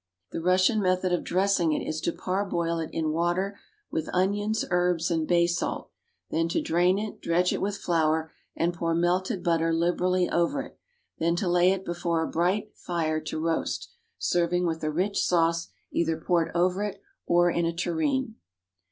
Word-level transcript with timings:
The 0.31 0.41
Russian 0.41 0.81
method 0.81 1.13
of 1.13 1.23
dressing 1.23 1.73
it 1.73 1.87
is 1.87 2.01
to 2.01 2.11
par 2.11 2.43
boil 2.43 2.79
it 2.79 2.89
in 2.91 3.11
water 3.11 3.59
with 3.91 4.09
onions, 4.11 4.65
herbs, 4.71 5.11
and 5.11 5.27
baysalt, 5.27 5.89
then 6.31 6.47
to 6.49 6.59
drain 6.59 6.97
it, 6.97 7.21
dredge 7.21 7.53
it 7.53 7.61
with 7.61 7.77
flour, 7.77 8.31
and 8.55 8.73
pour 8.73 8.95
melted 8.95 9.43
butter 9.43 9.71
liberally 9.71 10.27
over 10.27 10.63
it, 10.63 10.79
then 11.19 11.35
to 11.35 11.47
lay 11.47 11.69
it 11.71 11.85
before 11.85 12.23
a 12.23 12.27
bright 12.31 12.75
fire 12.75 13.19
to 13.21 13.39
roast, 13.39 13.91
serving 14.17 14.65
with 14.65 14.83
a 14.83 14.89
rich 14.89 15.23
sauce, 15.23 15.67
either 15.91 16.17
poured 16.17 16.49
over 16.55 16.81
it, 16.81 16.99
or 17.27 17.51
in 17.51 17.67
a 17.67 17.71
tureen. 17.71 18.37